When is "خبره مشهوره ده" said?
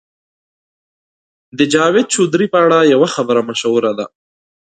3.15-4.05